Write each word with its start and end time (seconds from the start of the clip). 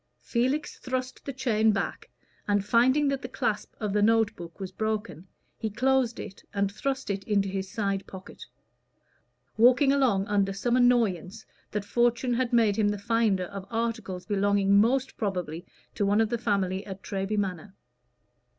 Felix 0.23 0.79
thrust 0.79 1.23
the 1.25 1.31
chain 1.31 1.71
back, 1.71 2.09
and 2.47 2.65
finding 2.65 3.07
that 3.09 3.21
the 3.21 3.27
clasp 3.29 3.75
of 3.79 3.93
the 3.93 4.01
note 4.01 4.35
book 4.35 4.59
was 4.59 4.71
broken, 4.71 5.27
he 5.59 5.69
closed 5.69 6.19
it 6.19 6.43
and 6.55 6.71
thrust 6.71 7.11
it 7.11 7.23
into 7.25 7.47
his 7.47 7.69
side 7.69 8.07
pocket, 8.07 8.43
walking 9.57 9.93
along 9.93 10.25
under 10.25 10.53
some 10.53 10.75
annoyance 10.75 11.45
that 11.69 11.85
fortune 11.85 12.33
had 12.33 12.51
made 12.51 12.77
him 12.77 12.89
the 12.89 12.97
finder 12.97 13.43
of 13.45 13.67
articles 13.69 14.25
belonging 14.25 14.75
most 14.75 15.17
probably 15.17 15.67
to 15.93 16.03
one 16.03 16.19
of 16.19 16.29
the 16.29 16.37
family 16.39 16.83
at 16.87 17.03
Treby 17.03 17.37
Manor. 17.37 17.75